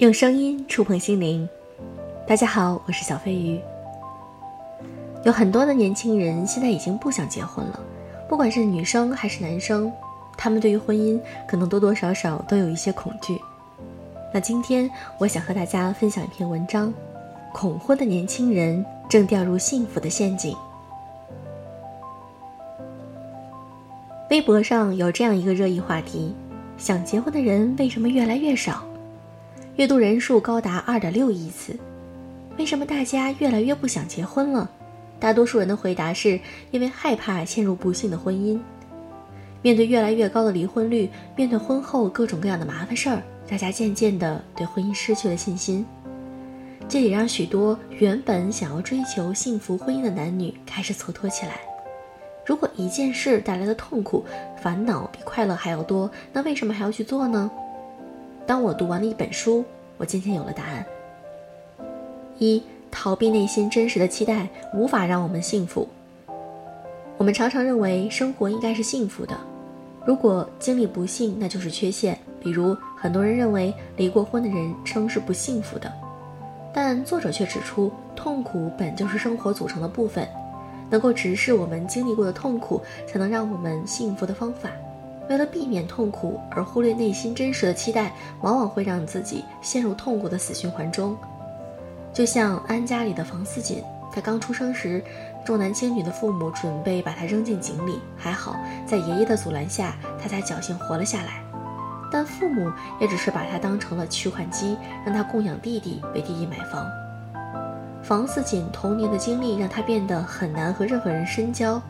[0.00, 1.46] 用声音触碰心灵。
[2.26, 3.60] 大家好，我是小飞鱼。
[5.26, 7.78] 有很多的年轻人现在已经不想结婚了，
[8.26, 9.92] 不管是女生还是男生，
[10.38, 13.38] 他们对于婚姻可能多多少少都有一些恐惧。
[14.32, 16.90] 那今天我想和大家分享一篇文章：
[17.52, 20.56] 恐婚的年轻人正掉入幸福的陷阱。
[24.30, 26.34] 微博上有这样一个热议话题：
[26.78, 28.82] 想结婚的人为什么越来越少？
[29.76, 31.78] 阅读人数高达二点六亿次，
[32.58, 34.68] 为什么大家越来越不想结婚了？
[35.18, 36.38] 大多数人的回答是
[36.70, 38.58] 因为害怕陷入不幸的婚姻。
[39.62, 45.86] 面对越来越高的离婚率，面对婚后各种各样的麻烦事儿，大家渐渐的对婚姻失去了信心。
[46.88, 51.60] 这也让许多原本想要追求幸福婚姻的男女开始蹉跎起来。
[52.44, 54.24] 如果一件事带来的痛苦、
[54.60, 57.50] 烦恼比快乐还要多，那为什么还要去做呢？
[58.46, 59.64] 当我读完了一本书，
[59.96, 60.84] 我渐渐有了答案。
[62.38, 65.88] 一、逃避内心真实的期待，无法让我们幸福。
[67.16, 69.36] 我们常常认为生活应该是幸福的，
[70.06, 72.18] 如果经历不幸，那就是缺陷。
[72.42, 75.92] 比如，很多人认为离过婚的人生是不幸福的，
[76.72, 80.26] 但作者却指出，痛苦本就是生活组成的部分，
[80.88, 84.70] 能够直视我们经历过的痛苦，才能让我们幸福的方法。
[85.30, 91.16] 为了避免痛苦而忽略内心真实的期待，往往会让自己陷入痛苦的死循环中。
[92.12, 93.80] 就像安家里的房似锦，
[94.12, 95.00] 他刚出生时，
[95.44, 101.40] 重男轻女的父母准备把他扔进井里，还好在爷爷的阻拦下，他才侥幸活了下来。
[102.10, 102.68] 但父母
[103.00, 106.84] 也只是把他当成了取款机，让他供养弟弟，为弟弟买房。
[108.02, 111.80] 房似锦童年的经历让他变得很难和任何人深交。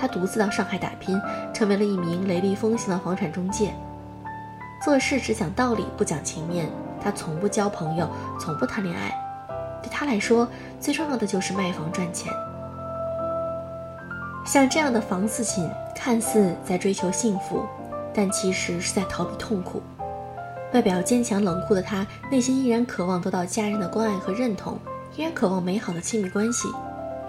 [0.00, 1.20] 他独自到上海打拼，
[1.52, 3.74] 成为了一名雷厉风行的房产中介。
[4.82, 6.70] 做事只讲道理，不讲情面。
[7.02, 9.14] 他从不交朋友，从不谈恋爱。
[9.82, 10.48] 对他来说，
[10.80, 12.32] 最重要的就是卖房赚钱。
[14.44, 17.66] 像这样的房似锦，看似在追求幸福，
[18.14, 19.82] 但其实是在逃避痛苦。
[20.72, 24.78] 外表坚强冷酷的他，内心依然渴望得到家人的关爱和认同，
[25.16, 26.68] 依然渴望美好的亲密关系。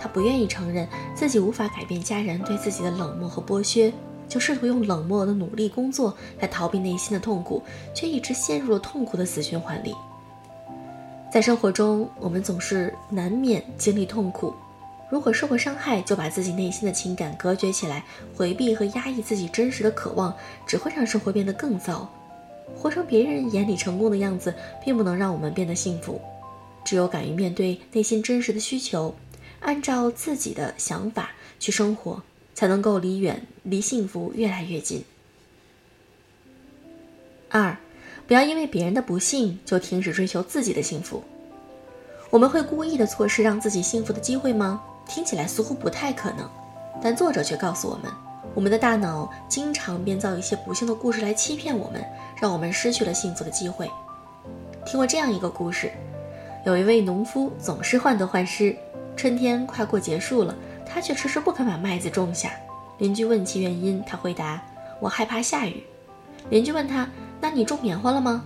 [0.00, 3.92] 他不愿意承认自己无法改变家人对自己的冷漠和剥削，
[4.26, 7.62] 就试图用冷漠的努力工作来逃避内心的痛苦，
[7.94, 9.94] 却一直陷入了痛苦的死循环里。
[11.30, 14.54] 在生活中，我们总是难免经历痛苦。
[15.10, 18.02] 如果受过伤害，就把自己内心的情感隔绝起来，
[18.34, 20.34] 回避和压抑自己真实的渴望，
[20.66, 22.08] 只会让生活变得更糟。
[22.76, 26.20] 活成别人眼里成功的样子，并不能让我们变得幸福。
[26.84, 29.14] 只有敢于面对内心真实的需求。
[29.60, 32.22] 按照自己的想法去生活，
[32.54, 35.04] 才能够离远离幸福越来越近。
[37.50, 37.76] 二，
[38.26, 41.22] 不要因为别人的不幸就停止追求自己的幸福。
[42.30, 44.80] 我们会故意的错失让自己幸福的机会吗？
[45.06, 46.48] 听起来似乎不太可能，
[47.02, 48.12] 但作者却告诉我们，
[48.54, 52.04] 我们的大脑经常编造一些不幸的故事来欺骗我们，
[52.40, 53.90] 让我们失去了幸福的机会。
[54.86, 55.90] 听过这样一个故事，
[56.64, 58.76] 有一位农夫总是患得患失。
[59.20, 60.54] 春天快过结束了，
[60.86, 62.52] 他却迟迟不肯把麦子种下。
[62.96, 64.62] 邻居问其原因，他回答
[64.98, 65.82] ：“我害怕下雨。”
[66.48, 67.06] 邻居问他
[67.38, 68.42] ：“那你种棉花了吗？”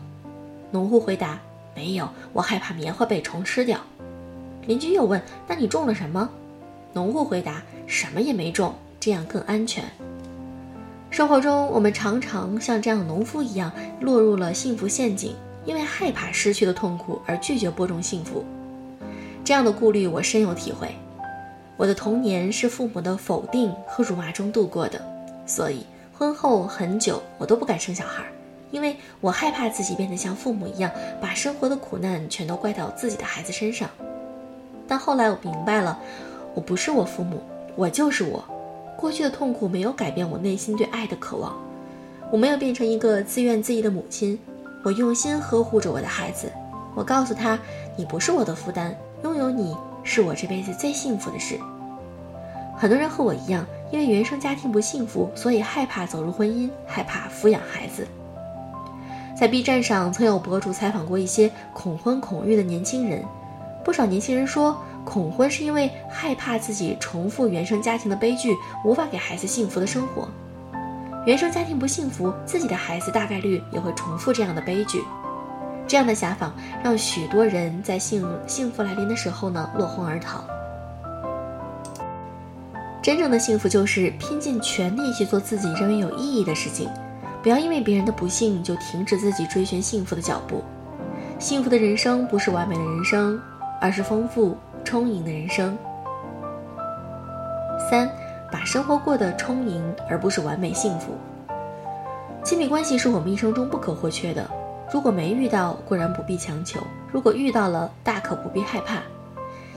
[0.72, 1.38] 农户回答
[1.76, 3.78] ：“没有，我害怕棉花被虫吃掉。”
[4.66, 6.28] 邻居又问：“那你种了什么？”
[6.92, 9.84] 农户回答：“什么也没种，这样更安全。”
[11.08, 13.70] 生活中，我们常常像这样农夫一样，
[14.00, 18.44] 落入了幸福陷阱，因为害怕失去的痛苦而拒绝播种幸福。
[19.44, 20.88] 这样的顾虑我深有体会。
[21.76, 25.00] 我的童年是父母的否定和辱骂中度过的，
[25.44, 25.84] 所以
[26.16, 28.24] 婚后很久我都不敢生小孩，
[28.70, 30.90] 因为我害怕自己变得像父母一样，
[31.20, 33.90] 把生活的苦难全都怪到自己的孩子身上。
[34.88, 35.98] 但后来我明白了，
[36.54, 37.42] 我不是我父母，
[37.76, 38.42] 我就是我。
[38.96, 41.52] 过去的痛苦没有改变我内心对爱的渴望，
[42.30, 44.38] 我没有变成一个自怨自艾的母亲，
[44.84, 46.50] 我用心呵护着我的孩子。
[46.94, 47.58] 我告诉他，
[47.96, 48.96] 你不是我的负担。
[49.24, 51.58] 拥有你是我这辈子最幸福的事。
[52.76, 58.06] 很多人和我一样，因为原生家庭不幸福，所以害怕走入婚姻，害怕抚养孩子。
[59.34, 63.24] 在 B 站上，曾有博主采访过一些恐婚恐育的年轻人，
[63.82, 64.76] 不少年轻人说，
[65.06, 68.54] 恐婚是因为害怕自己重复原生家庭的悲剧，
[68.84, 70.28] 无法给孩子幸福的生活。
[71.24, 75.02] 原生家庭不幸福，自己的孩子大概率也会重复这样的悲剧。
[75.86, 76.52] 这样的遐想
[76.82, 80.42] 让许多人在幸幸福来临的时候呢落荒而逃。
[83.02, 86.88] 真正的幸福就是拼尽全力去做自己认为有意义的事情，
[87.42, 90.64] 不要因为别人的不幸就停止自己追寻幸福的脚步。
[91.38, 93.38] 幸福的人生不是完美的人生，
[93.78, 95.76] 而是丰富充盈的人生。
[97.90, 98.10] 三，
[98.50, 101.12] 把生活过得充盈，而不是完美幸福。
[102.42, 104.48] 亲密关系是我们一生中不可或缺的。
[104.94, 106.78] 如果没遇到，固然不必强求；
[107.10, 109.02] 如果遇到了，大可不必害怕。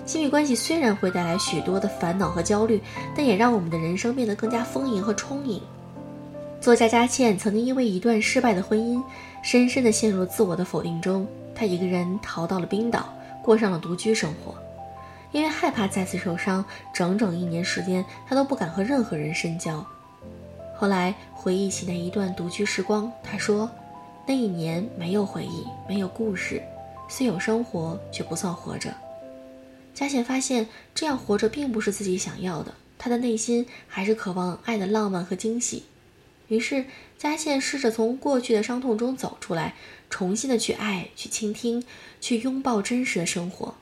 [0.05, 2.79] 亲密关系虽然会带来许多的烦恼和焦虑，
[3.15, 5.59] 但也让我们的人生变得更加丰盈和充盈。
[6.61, 9.01] 作家佳倩曾经因为一段失败的婚姻，
[9.41, 11.27] 深深地陷入自我的否定中。
[11.55, 13.11] 她一个人逃到了冰岛，
[13.41, 14.53] 过上了独居生活。
[15.31, 19.83] 因为害怕再次受伤，整整一年时间，她都不敢和任何人深交。
[20.75, 23.67] 后来回忆起那一段独居时光，她说
[24.27, 26.61] ：“那一年没有回忆，没有故事，
[27.07, 28.93] 虽有生活，却不算活着。”
[29.95, 35.83] 佳倩发现这样活着并不是自己想要的，她的内心还是渴望爱的浪漫和惊喜。
[36.49, 36.85] 于是，
[37.17, 39.75] 佳倩试着从过去的伤痛中走出来，
[40.09, 41.83] 重新的去爱、去倾听、
[42.19, 43.75] 去拥抱真实的生活。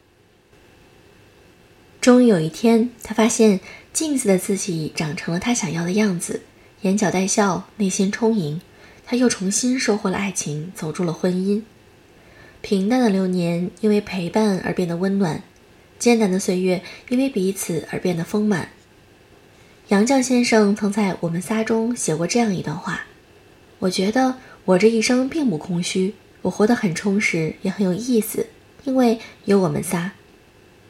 [2.00, 3.60] 终于有一天，她发现
[3.92, 6.44] 镜子的自己长成了她想要的样子，
[6.82, 8.62] 眼角带笑，内心充盈。
[9.06, 11.62] 他又重新收获了爱情，走入了婚姻。
[12.62, 15.44] 平淡的流年因为陪伴而变得温暖，
[16.00, 18.70] 艰难的岁月因为彼此而变得丰满。
[19.90, 23.06] 杨绛先生曾在《我们仨》中写过这样一段话
[23.78, 28.48] ：“我觉得我这一生并不空虚，我活得很充实，也很有意思，
[28.86, 30.14] 因为有我们仨。”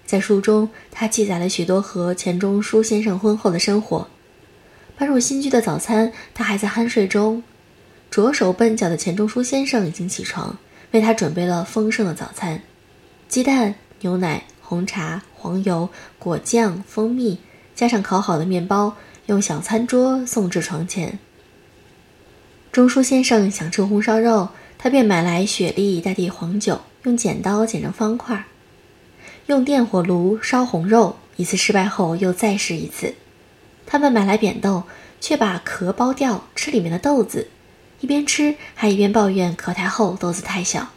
[0.07, 4.07] 在书中，他记载了许多和钱钟书先生婚后的生活。
[4.97, 7.41] 搬入新居的早餐，他还在酣睡中；
[8.15, 10.57] 着手笨脚的钱钟书先生已经起床，
[10.91, 12.61] 为他准备了丰盛的早餐：
[13.27, 17.39] 鸡蛋、牛奶、红茶、黄油、果酱、蜂蜜。
[17.75, 18.95] 加上烤好的面包，
[19.25, 21.19] 用小餐桌送至床前。
[22.71, 24.47] 钟书先生想吃红烧肉，
[24.77, 28.45] 他便买来雪莉、代替黄酒，用剪刀剪成方块，
[29.47, 31.17] 用电火炉烧红肉。
[31.35, 33.13] 一次失败后，又再试一次。
[33.85, 34.83] 他们买来扁豆，
[35.19, 37.49] 却把壳剥掉，吃里面的豆子，
[37.99, 40.89] 一边吃还一边抱怨壳太厚，豆子太小。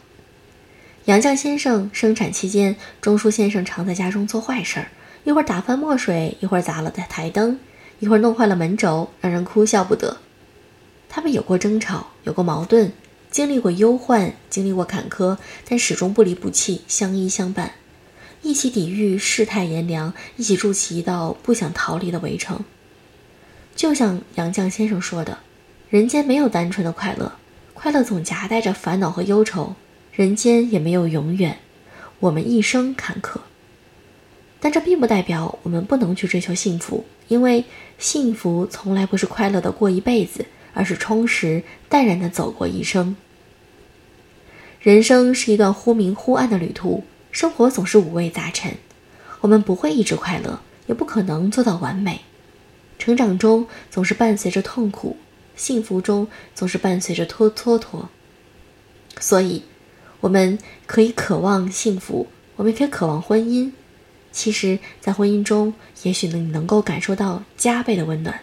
[1.05, 4.89] 杨绛先生生产期间，钟书先生常在家中做坏事儿。
[5.23, 7.59] 一会儿打翻墨水，一会儿砸了台台灯，
[7.99, 10.17] 一会儿弄坏了门轴，让人哭笑不得。
[11.09, 12.91] 他们有过争吵，有过矛盾，
[13.31, 15.37] 经历过忧患，经历过坎坷，
[15.67, 17.73] 但始终不离不弃，相依相伴，
[18.43, 22.63] 一起抵御世态炎凉，一起筑起一道不想逃离的围城。
[23.75, 25.39] 就像杨绛先生说的
[25.89, 27.33] ：“人间没有单纯的快乐，
[27.73, 29.73] 快乐总夹带着烦恼和忧愁；
[30.13, 31.57] 人间也没有永远，
[32.19, 33.39] 我们一生坎坷。”
[34.61, 37.65] 但这并不代表我们不能去追求幸福，因为
[37.97, 40.45] 幸福从来不是快乐的过一辈子，
[40.75, 43.15] 而是充实淡然的走过一生。
[44.79, 48.75] 人生是一段忽明忽暗的旅途，生活总是五味杂陈，
[49.41, 52.21] 我们不会一直快乐，也不可能做到完美。
[52.99, 55.17] 成长中总是伴随着痛苦，
[55.59, 56.25] 幸福中
[56.55, 58.05] 总是伴随着拖蹉跎。
[59.19, 59.63] 所以，
[60.21, 60.57] 我们
[60.87, 63.71] 可以渴望幸福，我们也可以渴望婚姻。
[64.31, 65.73] 其实，在婚姻中，
[66.03, 68.39] 也许你能够感受到加倍的温暖。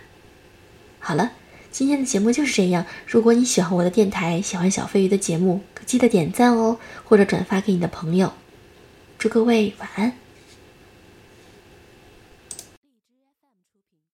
[0.98, 1.32] 好了，
[1.70, 2.84] 今天的节目就是这样。
[3.06, 8.34] 如果你喜欢我的电台，喜欢小飞鱼的节目，记得点赞哦，或者转发给你的朋友。
[9.18, 10.25] 祝各位晚安。